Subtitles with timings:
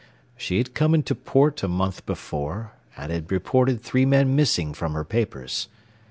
[0.35, 4.93] She had come into port a month before and had reported three men missing from
[4.95, 5.67] her papers.